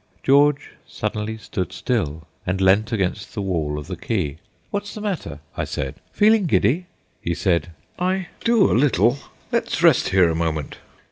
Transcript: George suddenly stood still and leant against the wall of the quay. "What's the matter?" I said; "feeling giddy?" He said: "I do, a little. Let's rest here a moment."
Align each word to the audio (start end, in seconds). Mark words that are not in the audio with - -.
George 0.23 0.71
suddenly 0.87 1.37
stood 1.37 1.71
still 1.71 2.23
and 2.43 2.59
leant 2.59 2.91
against 2.91 3.35
the 3.35 3.41
wall 3.43 3.77
of 3.77 3.85
the 3.85 3.95
quay. 3.95 4.39
"What's 4.71 4.95
the 4.95 4.99
matter?" 5.01 5.41
I 5.55 5.63
said; 5.63 5.93
"feeling 6.11 6.47
giddy?" 6.47 6.87
He 7.21 7.35
said: 7.35 7.69
"I 7.99 8.29
do, 8.43 8.71
a 8.71 8.73
little. 8.73 9.19
Let's 9.51 9.83
rest 9.83 10.09
here 10.09 10.27
a 10.27 10.33
moment." 10.35 10.77